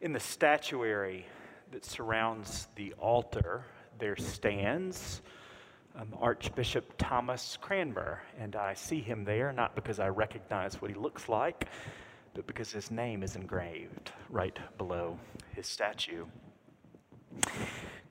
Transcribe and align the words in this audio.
In 0.00 0.12
the 0.12 0.20
statuary 0.20 1.26
that 1.72 1.84
surrounds 1.84 2.68
the 2.76 2.92
altar, 3.00 3.64
there 3.98 4.14
stands 4.14 5.22
um, 5.98 6.14
Archbishop 6.20 6.94
Thomas 6.98 7.58
Cranmer, 7.60 8.22
and 8.38 8.54
I 8.54 8.74
see 8.74 9.00
him 9.00 9.24
there 9.24 9.52
not 9.52 9.74
because 9.74 9.98
I 9.98 10.08
recognize 10.08 10.80
what 10.80 10.92
he 10.92 10.96
looks 10.96 11.28
like, 11.28 11.66
but 12.34 12.46
because 12.46 12.70
his 12.70 12.92
name 12.92 13.24
is 13.24 13.34
engraved 13.34 14.12
right 14.30 14.56
below 14.78 15.18
his 15.56 15.66
statue. 15.66 16.26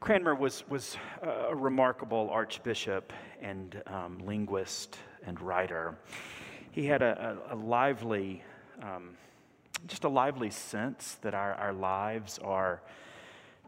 Cranmer 0.02 0.36
was, 0.36 0.66
was 0.68 0.98
a 1.22 1.56
remarkable 1.56 2.30
archbishop 2.30 3.14
and 3.42 3.82
um, 3.88 4.20
linguist 4.26 4.98
and 5.26 5.40
writer. 5.40 5.98
He 6.72 6.86
had 6.86 7.02
a, 7.02 7.40
a, 7.50 7.54
a 7.54 7.56
lively 7.56 8.44
um, 8.84 9.16
just 9.86 10.04
a 10.04 10.10
lively 10.10 10.50
sense 10.50 11.18
that 11.22 11.34
our, 11.34 11.54
our 11.56 11.74
lives 11.74 12.40
are 12.40 12.82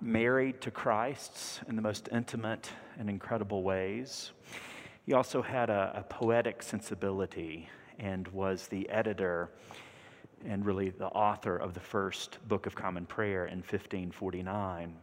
married 0.02 0.62
to 0.62 0.72
Christ's 0.72 1.60
in 1.68 1.76
the 1.76 1.82
most 1.82 2.10
intimate 2.12 2.70
and 2.98 3.10
incredible 3.10 3.64
ways. 3.64 4.32
He 5.06 5.14
also 5.14 5.42
had 5.42 5.70
a, 5.70 5.94
a 5.96 6.04
poetic 6.04 6.64
sensibility 6.64 7.70
and 8.00 8.28
was 8.30 8.68
the 8.68 8.90
editor 8.90 9.50
and 10.46 10.66
really 10.66 10.90
the 10.90 11.08
author 11.08 11.58
of 11.58 11.74
the 11.74 11.80
first 11.80 12.38
Book 12.48 12.66
of 12.66 12.76
Common 12.76 13.06
Prayer 13.06 13.46
in 13.46 13.58
1549. 13.58 14.96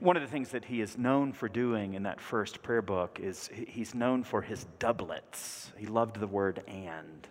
One 0.00 0.16
of 0.16 0.22
the 0.22 0.28
things 0.28 0.48
that 0.50 0.64
he 0.64 0.80
is 0.80 0.98
known 0.98 1.32
for 1.32 1.48
doing 1.48 1.94
in 1.94 2.02
that 2.02 2.20
first 2.20 2.62
prayer 2.62 2.82
book 2.82 3.20
is 3.22 3.48
he's 3.68 3.94
known 3.94 4.24
for 4.24 4.42
his 4.42 4.66
doublets. 4.80 5.72
He 5.76 5.86
loved 5.86 6.18
the 6.18 6.26
word 6.26 6.64
and. 6.66 7.28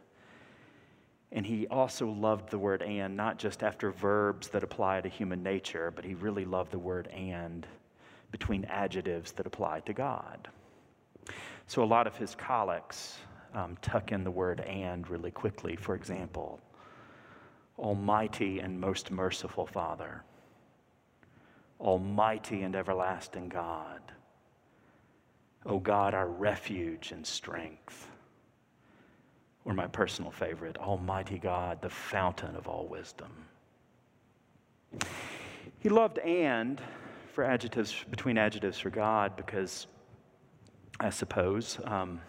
And 1.32 1.46
he 1.46 1.68
also 1.68 2.10
loved 2.10 2.50
the 2.50 2.58
word 2.58 2.82
and, 2.82 3.16
not 3.16 3.40
just 3.40 3.64
after 3.64 3.92
verbs 3.92 4.50
that 4.50 4.64
apply 4.64 5.02
to 5.02 5.10
human 5.10 5.42
nature, 5.42 5.92
but 5.96 6.04
he 6.04 6.14
really 6.14 6.44
loved 6.44 6.72
the 6.72 6.80
word 6.80 7.08
and 7.08 7.66
between 8.32 8.66
adjectives 8.66 9.32
that 9.34 9.46
apply 9.46 9.80
to 9.82 9.94
God. 9.94 10.50
So 11.68 11.84
a 11.84 11.86
lot 11.86 12.08
of 12.08 12.18
his 12.18 12.36
collects 12.36 13.18
um, 13.54 13.78
tuck 13.82 14.12
in 14.12 14.24
the 14.24 14.32
word 14.32 14.60
and 14.62 15.10
really 15.10 15.32
quickly. 15.32 15.76
For 15.76 15.96
example, 15.96 16.60
Almighty 17.80 18.60
and 18.60 18.80
most 18.80 19.10
merciful 19.10 19.66
Father, 19.66 20.24
Almighty 21.80 22.64
and 22.64 22.76
everlasting 22.76 23.50
God, 23.50 24.02
O 25.66 25.80
God, 25.80 26.14
our 26.14 26.28
refuge 26.28 27.12
and 27.12 27.26
strength 27.26 28.10
or 29.66 29.74
my 29.74 29.88
personal 29.88 30.32
favorite, 30.32 30.78
Almighty 30.78 31.38
God, 31.38 31.82
the 31.82 31.90
fountain 31.90 32.56
of 32.56 32.68
all 32.68 32.88
wisdom. 32.88 33.32
He 35.80 35.90
loved 35.90 36.20
and 36.20 36.82
for 37.32 37.44
adjectives, 37.44 38.06
between 38.10 38.38
adjectives 38.38 38.80
for 38.80 38.90
God, 38.90 39.36
because 39.36 39.88
I 41.00 41.10
suppose 41.10 41.80
um, 41.86 42.20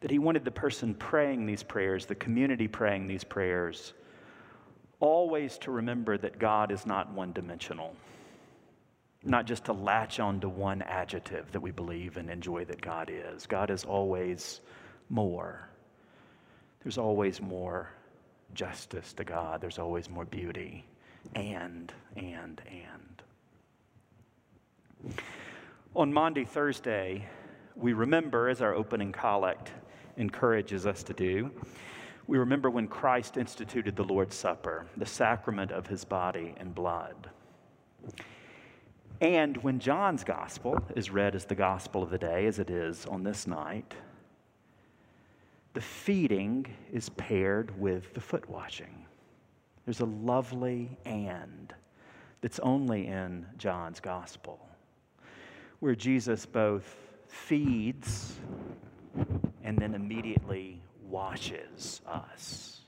that 0.00 0.10
he 0.10 0.18
wanted 0.18 0.44
the 0.44 0.50
person 0.50 0.94
praying 0.94 1.46
these 1.46 1.62
prayers, 1.62 2.06
the 2.06 2.14
community 2.14 2.68
praying 2.68 3.06
these 3.06 3.24
prayers, 3.24 3.94
always 5.00 5.58
to 5.58 5.70
remember 5.70 6.18
that 6.18 6.38
God 6.38 6.70
is 6.70 6.86
not 6.86 7.12
one 7.12 7.32
dimensional. 7.32 7.94
Not 9.24 9.46
just 9.46 9.64
to 9.64 9.72
latch 9.72 10.20
on 10.20 10.40
to 10.40 10.48
one 10.48 10.82
adjective 10.82 11.50
that 11.50 11.60
we 11.60 11.72
believe 11.72 12.16
and 12.16 12.30
enjoy 12.30 12.64
that 12.66 12.80
God 12.80 13.10
is. 13.12 13.46
God 13.46 13.70
is 13.70 13.84
always 13.84 14.60
more. 15.08 15.68
There's 16.82 16.98
always 16.98 17.40
more 17.40 17.90
justice 18.54 19.12
to 19.14 19.24
God, 19.24 19.60
there's 19.60 19.78
always 19.78 20.08
more 20.08 20.24
beauty. 20.24 20.84
And, 21.34 21.92
and, 22.16 22.62
and. 22.66 23.22
On 25.94 26.12
Maundy, 26.12 26.44
Thursday, 26.44 27.26
we 27.76 27.92
remember, 27.92 28.48
as 28.48 28.62
our 28.62 28.74
opening 28.74 29.12
collect 29.12 29.72
encourages 30.16 30.86
us 30.86 31.02
to 31.04 31.12
do, 31.12 31.50
we 32.26 32.38
remember 32.38 32.70
when 32.70 32.88
Christ 32.88 33.36
instituted 33.36 33.96
the 33.96 34.04
Lord's 34.04 34.36
Supper, 34.36 34.86
the 34.96 35.06
sacrament 35.06 35.70
of 35.72 35.86
his 35.86 36.04
body 36.04 36.54
and 36.58 36.74
blood. 36.74 37.30
And 39.20 39.56
when 39.58 39.78
John's 39.78 40.24
gospel 40.24 40.78
is 40.94 41.10
read 41.10 41.34
as 41.34 41.46
the 41.46 41.54
gospel 41.54 42.02
of 42.02 42.10
the 42.10 42.18
day, 42.18 42.46
as 42.46 42.58
it 42.58 42.70
is 42.70 43.06
on 43.06 43.24
this 43.24 43.46
night, 43.46 43.94
the 45.78 45.84
feeding 45.84 46.66
is 46.92 47.08
paired 47.10 47.70
with 47.78 48.12
the 48.12 48.20
foot 48.20 48.50
washing. 48.50 49.06
There's 49.84 50.00
a 50.00 50.06
lovely 50.06 50.98
and 51.04 51.72
that's 52.40 52.58
only 52.58 53.06
in 53.06 53.46
John's 53.58 54.00
gospel, 54.00 54.58
where 55.78 55.94
Jesus 55.94 56.46
both 56.46 56.96
feeds 57.28 58.34
and 59.62 59.78
then 59.78 59.94
immediately 59.94 60.82
washes 61.08 62.00
us. 62.08 62.80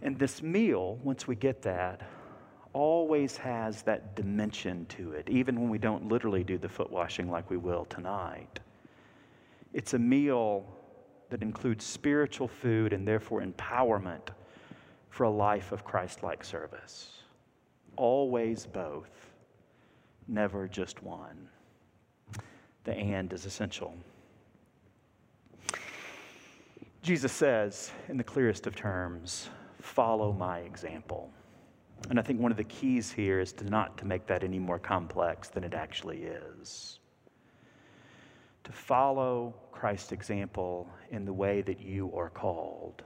And 0.00 0.16
this 0.16 0.44
meal, 0.44 1.00
once 1.02 1.26
we 1.26 1.34
get 1.34 1.60
that, 1.62 2.02
always 2.72 3.36
has 3.38 3.82
that 3.82 4.14
dimension 4.14 4.86
to 4.90 5.10
it, 5.10 5.28
even 5.28 5.60
when 5.60 5.70
we 5.70 5.78
don't 5.78 6.06
literally 6.06 6.44
do 6.44 6.56
the 6.56 6.68
foot 6.68 6.92
washing 6.92 7.28
like 7.28 7.50
we 7.50 7.56
will 7.56 7.84
tonight. 7.86 8.60
It's 9.72 9.94
a 9.94 9.98
meal 9.98 10.66
that 11.30 11.42
includes 11.42 11.84
spiritual 11.84 12.48
food 12.48 12.92
and 12.92 13.06
therefore 13.06 13.42
empowerment 13.42 14.28
for 15.10 15.24
a 15.24 15.30
life 15.30 15.72
of 15.72 15.84
Christ 15.84 16.22
like 16.22 16.42
service. 16.42 17.22
Always 17.96 18.66
both, 18.66 19.32
never 20.26 20.68
just 20.68 21.02
one. 21.02 21.48
The 22.84 22.94
and 22.94 23.32
is 23.32 23.44
essential. 23.44 23.94
Jesus 27.02 27.32
says, 27.32 27.90
in 28.08 28.16
the 28.16 28.24
clearest 28.24 28.66
of 28.66 28.74
terms, 28.74 29.50
follow 29.80 30.32
my 30.32 30.60
example. 30.60 31.30
And 32.10 32.18
I 32.18 32.22
think 32.22 32.40
one 32.40 32.50
of 32.50 32.56
the 32.56 32.64
keys 32.64 33.12
here 33.12 33.40
is 33.40 33.52
to 33.54 33.64
not 33.64 33.98
to 33.98 34.06
make 34.06 34.26
that 34.26 34.44
any 34.44 34.58
more 34.58 34.78
complex 34.78 35.48
than 35.48 35.64
it 35.64 35.74
actually 35.74 36.22
is 36.22 37.00
to 38.68 38.72
follow 38.74 39.54
Christ's 39.72 40.12
example 40.12 40.86
in 41.10 41.24
the 41.24 41.32
way 41.32 41.62
that 41.62 41.80
you 41.80 42.12
are 42.14 42.28
called. 42.28 43.02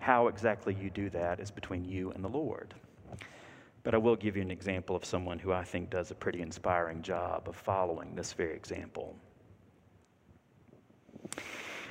How 0.00 0.26
exactly 0.26 0.74
you 0.74 0.90
do 0.90 1.08
that 1.10 1.38
is 1.38 1.52
between 1.52 1.84
you 1.84 2.10
and 2.10 2.24
the 2.24 2.28
Lord. 2.28 2.74
But 3.84 3.94
I 3.94 3.98
will 3.98 4.16
give 4.16 4.34
you 4.34 4.42
an 4.42 4.50
example 4.50 4.96
of 4.96 5.04
someone 5.04 5.38
who 5.38 5.52
I 5.52 5.62
think 5.62 5.90
does 5.90 6.10
a 6.10 6.16
pretty 6.16 6.42
inspiring 6.42 7.02
job 7.02 7.48
of 7.48 7.54
following 7.54 8.16
this 8.16 8.32
very 8.32 8.56
example. 8.56 9.14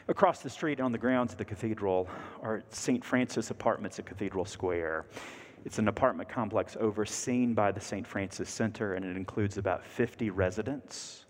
Across 0.09 0.41
the 0.41 0.50
street 0.50 0.81
on 0.81 0.91
the 0.91 0.97
grounds 0.97 1.31
of 1.31 1.38
the 1.38 1.45
cathedral 1.45 2.09
are 2.41 2.63
St. 2.69 3.03
Francis 3.03 3.50
Apartments 3.50 3.97
at 3.97 4.06
Cathedral 4.06 4.44
Square. 4.44 5.06
It's 5.63 5.79
an 5.79 5.88
apartment 5.88 6.27
complex 6.27 6.75
overseen 6.77 7.53
by 7.53 7.72
the 7.72 7.81
St. 7.81 8.06
Francis 8.06 8.50
Center, 8.50 8.95
and 8.95 9.06
it 9.06 9.16
includes 9.16 9.57
about 9.57 9.85
50 9.85 10.31
residents 10.31 11.26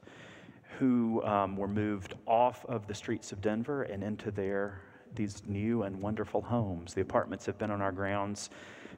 who 0.79 1.23
um, 1.23 1.57
were 1.57 1.67
moved 1.67 2.15
off 2.25 2.65
of 2.65 2.87
the 2.87 2.93
streets 2.93 3.31
of 3.31 3.41
Denver 3.41 3.83
and 3.83 4.03
into 4.03 4.31
their 4.31 4.81
these 5.15 5.41
new 5.47 5.83
and 5.83 5.99
wonderful 5.99 6.41
homes. 6.41 6.93
The 6.93 7.01
apartments 7.01 7.45
have 7.45 7.57
been 7.57 7.71
on 7.71 7.81
our 7.81 7.91
grounds 7.91 8.49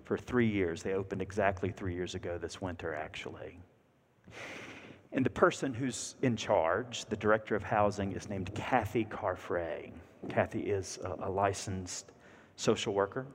for 0.04 0.18
three 0.18 0.48
years. 0.48 0.84
They 0.84 0.94
opened 0.94 1.22
exactly 1.22 1.72
three 1.72 1.94
years 1.94 2.16
ago 2.16 2.38
this 2.38 2.62
winter, 2.62 2.94
actually. 2.96 3.60
And 5.12 5.26
the 5.26 5.30
person 5.30 5.74
who's 5.74 6.16
in 6.22 6.36
charge, 6.36 7.06
the 7.06 7.16
director 7.16 7.56
of 7.56 7.64
housing, 7.64 8.12
is 8.12 8.30
named 8.30 8.54
Kathy 8.54 9.06
Carfrey. 9.06 9.92
Kathy 10.28 10.62
is 10.62 11.00
a, 11.04 11.28
a 11.28 11.30
licensed 11.30 12.12
social 12.56 12.94
worker, 12.94 13.26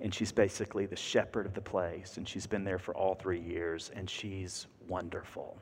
and 0.00 0.12
she's 0.12 0.32
basically 0.32 0.86
the 0.86 0.96
shepherd 0.96 1.46
of 1.46 1.54
the 1.54 1.60
place, 1.60 2.16
and 2.16 2.26
she's 2.26 2.46
been 2.46 2.64
there 2.64 2.78
for 2.78 2.96
all 2.96 3.14
three 3.14 3.40
years, 3.40 3.90
and 3.94 4.08
she's 4.08 4.66
wonderful. 4.88 5.58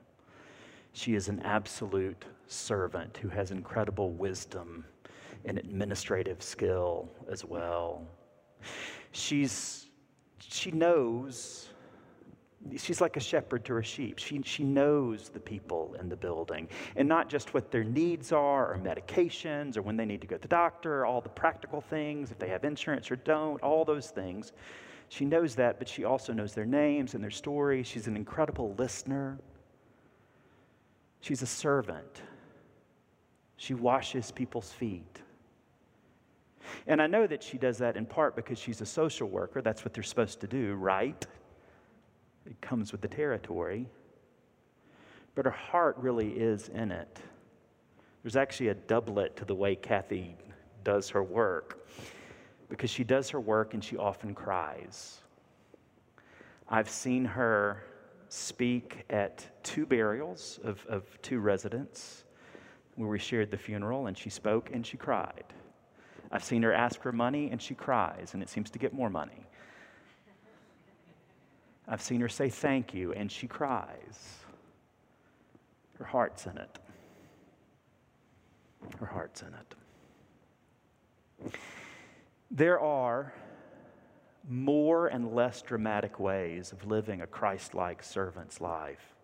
She 0.92 1.14
is 1.14 1.28
an 1.28 1.40
absolute 1.40 2.24
servant 2.46 3.16
who 3.16 3.28
has 3.28 3.50
incredible 3.50 4.10
wisdom 4.10 4.84
and 5.44 5.58
administrative 5.58 6.42
skill 6.42 7.08
as 7.30 7.44
well. 7.44 8.06
She's, 9.12 9.88
she 10.38 10.70
knows, 10.70 11.68
she's 12.76 13.00
like 13.00 13.16
a 13.16 13.20
shepherd 13.20 13.64
to 13.66 13.74
her 13.74 13.82
sheep. 13.82 14.18
She, 14.18 14.42
she 14.44 14.64
knows 14.64 15.28
the 15.28 15.40
people 15.40 15.96
in 15.98 16.08
the 16.08 16.16
building 16.16 16.68
and 16.96 17.08
not 17.08 17.28
just 17.28 17.54
what 17.54 17.70
their 17.70 17.84
needs 17.84 18.32
are 18.32 18.74
or 18.74 18.78
medications 18.78 19.76
or 19.76 19.82
when 19.82 19.96
they 19.96 20.04
need 20.04 20.20
to 20.20 20.26
go 20.26 20.36
to 20.36 20.42
the 20.42 20.48
doctor, 20.48 21.06
all 21.06 21.20
the 21.20 21.28
practical 21.28 21.80
things, 21.80 22.30
if 22.30 22.38
they 22.38 22.48
have 22.48 22.64
insurance 22.64 23.10
or 23.10 23.16
don't, 23.16 23.62
all 23.62 23.84
those 23.84 24.10
things. 24.10 24.52
She 25.08 25.24
knows 25.24 25.54
that, 25.56 25.78
but 25.78 25.88
she 25.88 26.04
also 26.04 26.32
knows 26.32 26.54
their 26.54 26.66
names 26.66 27.14
and 27.14 27.22
their 27.22 27.30
stories. 27.30 27.86
She's 27.86 28.06
an 28.06 28.16
incredible 28.16 28.74
listener. 28.78 29.38
She's 31.20 31.42
a 31.42 31.46
servant. 31.46 32.22
She 33.56 33.74
washes 33.74 34.30
people's 34.30 34.72
feet. 34.72 35.20
And 36.86 37.00
I 37.02 37.06
know 37.06 37.26
that 37.26 37.42
she 37.42 37.58
does 37.58 37.78
that 37.78 37.96
in 37.96 38.06
part 38.06 38.36
because 38.36 38.58
she's 38.58 38.80
a 38.80 38.86
social 38.86 39.28
worker. 39.28 39.60
That's 39.60 39.84
what 39.84 39.92
they're 39.92 40.02
supposed 40.02 40.40
to 40.40 40.46
do, 40.46 40.74
right? 40.74 41.26
It 42.46 42.60
comes 42.60 42.92
with 42.92 43.00
the 43.00 43.08
territory. 43.08 43.86
But 45.34 45.44
her 45.44 45.50
heart 45.50 45.96
really 45.98 46.30
is 46.30 46.68
in 46.68 46.90
it. 46.90 47.20
There's 48.22 48.36
actually 48.36 48.68
a 48.68 48.74
doublet 48.74 49.36
to 49.36 49.44
the 49.44 49.54
way 49.54 49.74
Kathy 49.76 50.36
does 50.84 51.08
her 51.10 51.22
work 51.22 51.86
because 52.68 52.90
she 52.90 53.04
does 53.04 53.30
her 53.30 53.40
work 53.40 53.74
and 53.74 53.82
she 53.82 53.96
often 53.96 54.34
cries. 54.34 55.20
I've 56.68 56.88
seen 56.88 57.24
her 57.24 57.82
speak 58.30 59.04
at 59.10 59.46
two 59.62 59.84
burials 59.84 60.60
of, 60.64 60.86
of 60.88 61.20
two 61.20 61.40
residents 61.40 62.24
where 62.94 63.08
we 63.08 63.18
shared 63.18 63.50
the 63.50 63.58
funeral, 63.58 64.06
and 64.06 64.16
she 64.16 64.30
spoke 64.30 64.70
and 64.72 64.86
she 64.86 64.96
cried. 64.96 65.44
I've 66.30 66.44
seen 66.44 66.62
her 66.62 66.72
ask 66.72 67.02
for 67.02 67.12
money 67.12 67.50
and 67.50 67.60
she 67.60 67.74
cries, 67.74 68.34
and 68.34 68.42
it 68.42 68.48
seems 68.48 68.70
to 68.70 68.78
get 68.78 68.92
more 68.92 69.10
money. 69.10 69.46
I've 71.88 72.00
seen 72.00 72.20
her 72.20 72.28
say 72.28 72.48
thank 72.48 72.94
you 72.94 73.12
and 73.12 73.30
she 73.32 73.48
cries. 73.48 74.36
Her 75.98 76.04
heart's 76.04 76.46
in 76.46 76.56
it. 76.56 76.78
Her 79.00 79.06
heart's 79.06 79.42
in 79.42 79.48
it. 79.54 79.74
There 82.50 82.78
are 82.78 83.32
more 84.48 85.08
and 85.08 85.34
less 85.34 85.62
dramatic 85.62 86.18
ways 86.18 86.72
of 86.72 86.86
living 86.86 87.20
a 87.20 87.26
Christ 87.26 87.74
like 87.74 88.02
servant's 88.02 88.60
life 88.60 89.14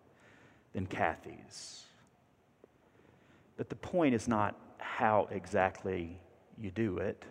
than 0.73 0.85
Kathy's. 0.85 1.83
But 3.57 3.69
the 3.69 3.75
point 3.75 4.13
is 4.13 4.27
not 4.27 4.55
how 4.77 5.27
exactly 5.31 6.19
you 6.57 6.71
do 6.71 6.97
it, 6.97 7.23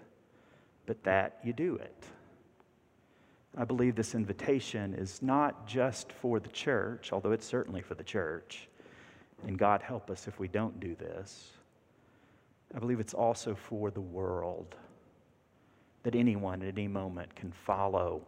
but 0.87 1.03
that 1.05 1.39
you 1.45 1.53
do 1.53 1.77
it. 1.77 2.05
I 3.57 3.65
believe 3.65 3.95
this 3.95 4.15
invitation 4.15 4.93
is 4.95 5.23
not 5.23 5.67
just 5.67 6.13
for 6.13 6.41
the 6.41 6.49
church, 6.51 7.13
although 7.13 7.33
it's 7.33 7.47
certainly 7.47 7.81
for 7.81 7.95
the 7.95 8.05
church, 8.05 8.69
and 9.47 9.59
God 9.59 9.81
help 9.81 10.11
us 10.11 10.29
if 10.29 10.39
we 10.39 10.49
don't 10.49 10.79
do 10.79 10.95
this. 10.95 11.53
I 12.75 12.79
believe 12.79 13.01
it's 13.01 13.15
also 13.15 13.55
for 13.55 13.91
the 13.91 14.01
world 14.01 14.75
that 16.07 16.15
anyone 16.15 16.63
at 16.63 16.69
any 16.69 16.87
moment 16.87 17.35
can 17.35 17.51
follow 17.51 18.23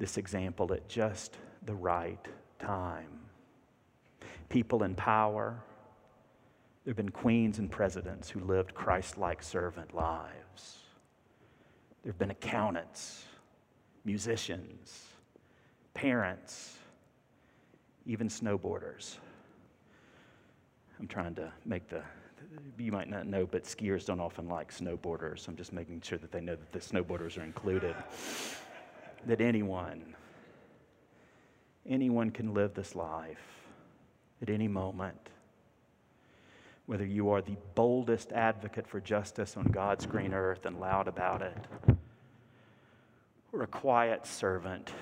this 0.00 0.18
example 0.18 0.72
at 0.72 0.88
just 0.88 1.38
the 1.64 1.72
right 1.72 2.26
time. 2.58 3.20
People 4.48 4.82
in 4.82 4.96
power, 4.96 5.62
there 6.84 6.90
have 6.90 6.96
been 6.96 7.10
queens 7.10 7.60
and 7.60 7.70
presidents 7.70 8.28
who 8.28 8.40
lived 8.40 8.74
Christ 8.74 9.16
like 9.16 9.44
servant 9.44 9.94
lives. 9.94 10.78
There 12.02 12.10
have 12.10 12.18
been 12.18 12.32
accountants, 12.32 13.22
musicians, 14.04 15.04
parents, 15.94 16.78
even 18.06 18.28
snowboarders. 18.28 19.18
I'm 20.98 21.06
trying 21.06 21.36
to 21.36 21.52
make 21.64 21.88
the 21.88 22.02
you 22.78 22.92
might 22.92 23.08
not 23.08 23.26
know, 23.26 23.46
but 23.46 23.64
skiers 23.64 24.06
don't 24.06 24.20
often 24.20 24.48
like 24.48 24.72
snowboarders. 24.72 25.48
I'm 25.48 25.56
just 25.56 25.72
making 25.72 26.00
sure 26.00 26.18
that 26.18 26.32
they 26.32 26.40
know 26.40 26.56
that 26.56 26.72
the 26.72 26.78
snowboarders 26.78 27.38
are 27.38 27.44
included. 27.44 27.94
that 29.26 29.40
anyone, 29.40 30.14
anyone 31.88 32.30
can 32.30 32.52
live 32.54 32.74
this 32.74 32.94
life 32.94 33.64
at 34.42 34.50
any 34.50 34.68
moment. 34.68 35.30
Whether 36.86 37.06
you 37.06 37.30
are 37.30 37.40
the 37.40 37.56
boldest 37.74 38.32
advocate 38.32 38.86
for 38.86 39.00
justice 39.00 39.56
on 39.56 39.64
God's 39.64 40.04
green 40.04 40.34
earth 40.34 40.66
and 40.66 40.78
loud 40.78 41.08
about 41.08 41.40
it, 41.40 41.56
or 43.52 43.62
a 43.62 43.66
quiet 43.66 44.26
servant 44.26 44.92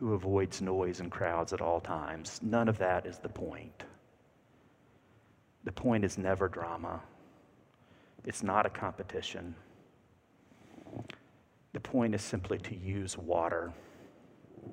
who 0.00 0.14
avoids 0.14 0.60
noise 0.60 1.00
and 1.00 1.10
crowds 1.10 1.52
at 1.52 1.60
all 1.60 1.80
times, 1.80 2.40
none 2.42 2.68
of 2.68 2.78
that 2.78 3.06
is 3.06 3.18
the 3.18 3.28
point. 3.28 3.84
The 5.68 5.72
point 5.72 6.02
is 6.02 6.16
never 6.16 6.48
drama, 6.48 6.98
it's 8.24 8.42
not 8.42 8.64
a 8.64 8.70
competition. 8.70 9.54
The 11.74 11.80
point 11.80 12.14
is 12.14 12.22
simply 12.22 12.56
to 12.60 12.74
use 12.74 13.18
water, 13.18 13.70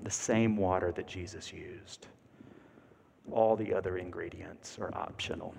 the 0.04 0.10
same 0.10 0.56
water 0.56 0.94
that 0.94 1.06
Jesus 1.06 1.52
used. 1.52 2.08
All 3.30 3.58
the 3.58 3.74
other 3.74 3.98
ingredients 3.98 4.78
are 4.80 4.90
optional. 4.96 5.54